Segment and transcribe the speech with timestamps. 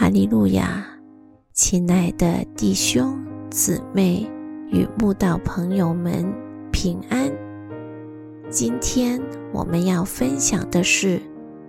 [0.00, 0.82] 哈利路亚，
[1.52, 4.26] 亲爱的弟兄姊妹
[4.70, 6.24] 与慕道朋友们
[6.72, 7.30] 平安。
[8.48, 9.20] 今天
[9.52, 11.18] 我们要分享的是《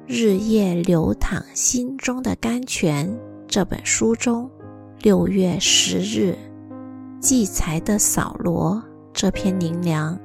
[0.07, 3.05] 日夜流淌心中的甘泉》
[3.49, 4.49] 这本书中
[5.01, 6.33] 六月十日
[7.19, 10.17] 祭财的扫罗这篇灵粮。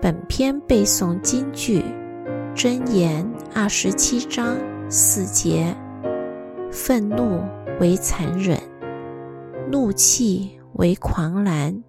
[0.00, 1.84] 本篇背诵金句
[2.56, 4.56] 箴言二十七章
[4.88, 5.76] 四节。
[6.74, 7.42] 愤怒
[7.80, 8.58] 为残忍，
[9.70, 11.84] 怒气为狂澜，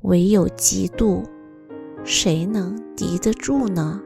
[0.00, 1.22] 唯有嫉妒，
[2.02, 4.02] 谁能敌得住呢？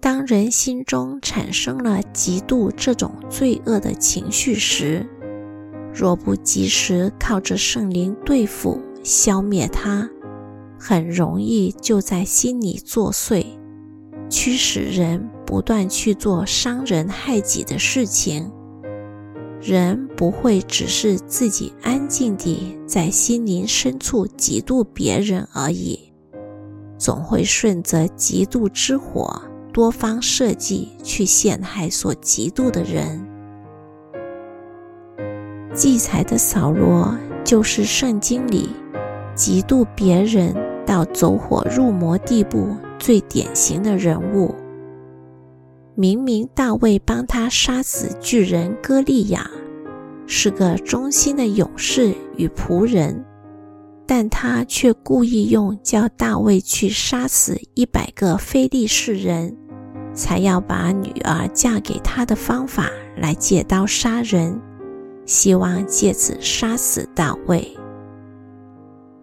[0.00, 5.06] 当人心中产生了嫉妒这种罪恶的情绪时，
[5.92, 10.08] 若不及时靠着圣灵对付、消灭它，
[10.78, 13.44] 很容易就在心里作祟，
[14.30, 15.28] 驱使人。
[15.46, 18.50] 不断去做伤人害己的事情，
[19.60, 26.12] 人不会只是自己安静地在心灵深处嫉妒别人而已，
[26.98, 33.26] 总会顺着嫉妒之火，多方设计去陷害所嫉妒的人。
[35.74, 37.12] 祭财的扫罗
[37.44, 38.68] 就是圣经里
[39.36, 40.54] 嫉妒别人
[40.86, 44.54] 到走火入魔地步最典型的人物。
[45.96, 49.48] 明明大卫帮他杀死巨人歌利亚，
[50.26, 53.24] 是个忠心的勇士与仆人，
[54.04, 59.56] 但他却故意用叫大卫去杀死一百个非利士人，
[60.12, 64.60] 才要把女儿嫁给他的方法来借刀杀人，
[65.26, 67.64] 希望借此杀死大卫。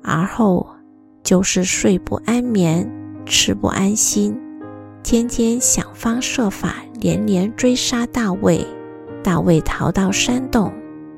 [0.02, 0.66] 而后
[1.22, 2.90] 就是睡不安眠，
[3.26, 4.34] 吃不安心。
[5.04, 8.66] 天天想方设法，连连追杀大卫。
[9.24, 10.74] 大卫逃到山洞，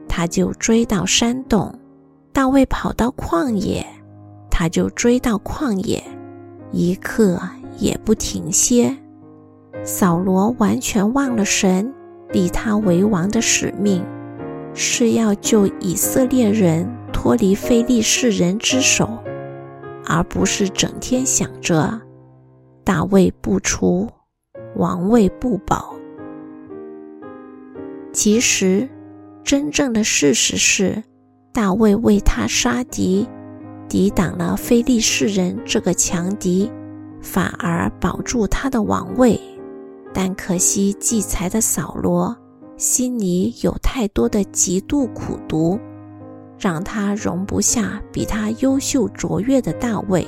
[0.09, 1.72] 他就追到山洞；
[2.34, 3.85] 大卫跑到旷野，
[4.50, 6.03] 他就追到旷野，
[6.72, 7.40] 一刻
[7.78, 8.97] 也不停歇。
[9.84, 11.94] 扫罗完全忘了神
[12.31, 14.03] 立他为王的使命，
[14.74, 19.09] 是要救以色列人脱离非利士人之手，
[20.06, 22.02] 而不是整天想着。
[22.83, 24.09] 大卫不除，
[24.75, 25.95] 王位不保。
[28.11, 28.88] 其实，
[29.44, 31.01] 真正的事实是，
[31.53, 33.27] 大卫为他杀敌，
[33.88, 36.69] 抵挡了非利士人这个强敌，
[37.21, 39.39] 反而保住他的王位。
[40.13, 42.35] 但可惜，忌才的扫罗
[42.77, 45.79] 心里有太多的极度苦毒，
[46.59, 50.27] 让他容不下比他优秀卓越的大卫。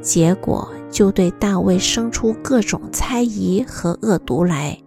[0.00, 4.78] 结果就对大卫生出各种猜疑和恶毒来。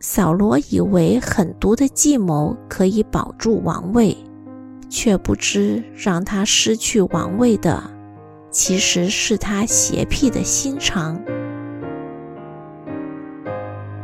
[0.00, 4.16] 扫罗以为狠毒的计谋可以保住王位，
[4.88, 7.82] 却不知让他失去王位的，
[8.52, 11.20] 其实是他邪僻的心肠。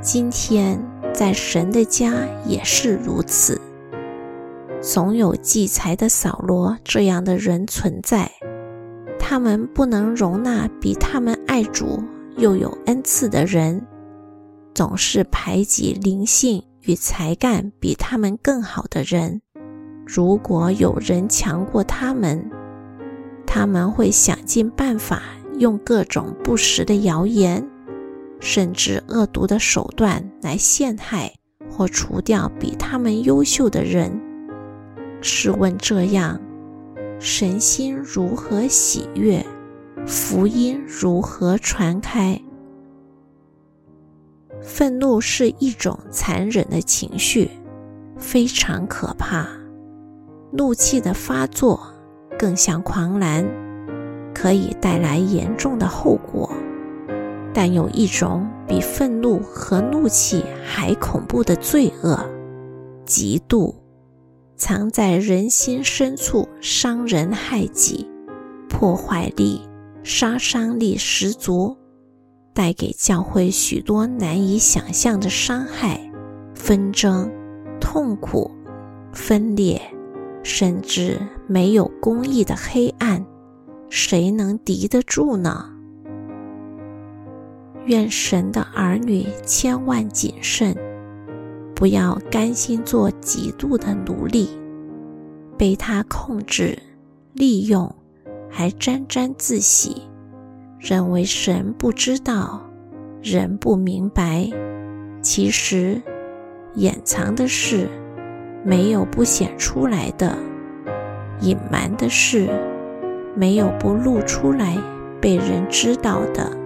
[0.01, 0.85] 今天
[1.15, 2.13] 在神的家
[2.45, 3.61] 也是如此，
[4.83, 8.29] 总有忌财的扫罗这样的人存在。
[9.27, 12.05] 他们不能容纳比他们爱主
[12.37, 13.83] 又有恩赐的人，
[14.75, 19.41] 总是排挤灵性与才干比他们更好的人。
[20.07, 22.51] 如果有人强过他们，
[23.47, 25.23] 他们会想尽办法
[25.59, 27.67] 用各种不实的谣言，
[28.41, 31.33] 甚至恶毒的手段来陷害
[31.71, 34.21] 或除掉比他们优秀的人。
[35.23, 36.39] 试问这样？
[37.19, 39.45] 神心如何喜悦，
[40.07, 42.41] 福音如何传开？
[44.61, 47.51] 愤怒是一种残忍的情绪，
[48.19, 49.47] 非常可怕。
[50.53, 51.81] 怒气的发作
[52.39, 53.47] 更像狂澜，
[54.35, 56.51] 可以带来严重的后果。
[57.53, 62.19] 但有一种比愤怒和怒气还恐怖的罪恶——
[63.07, 63.75] 嫉妒。
[64.57, 68.09] 藏在人心深处，伤人害己，
[68.69, 69.61] 破坏力、
[70.03, 71.77] 杀伤力十足，
[72.53, 76.01] 带给教会许多难以想象的伤害、
[76.55, 77.31] 纷争、
[77.81, 78.51] 痛苦、
[79.13, 79.81] 分裂，
[80.43, 83.25] 甚至没有公义的黑暗，
[83.91, 85.71] 谁能敌得住呢？
[87.87, 90.75] 愿神的儿女千万谨慎。
[91.75, 94.49] 不要甘心做极度的奴隶，
[95.59, 96.79] 被他控制、
[97.33, 97.93] 利用，
[98.49, 100.03] 还沾沾自喜，
[100.79, 102.63] 认为神不知道，
[103.21, 104.49] 人不明白。
[105.21, 106.01] 其实，
[106.75, 107.89] 掩藏的事，
[108.65, 110.31] 没有不显出来的；
[111.41, 112.49] 隐瞒的事，
[113.35, 114.79] 没有不露出来
[115.21, 116.64] 被人知道的。